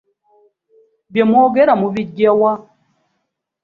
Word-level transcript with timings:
Bye 1.11 1.23
mwogera 1.29 1.73
mubiggya 1.81 2.31
wa? 2.41 2.53